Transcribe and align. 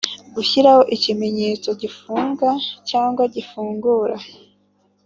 gushyiraho 0.35 0.81
ikimenyetso 0.95 1.69
gifunga 1.81 2.49
cyangwa 2.89 3.23
gifungura 3.35 4.15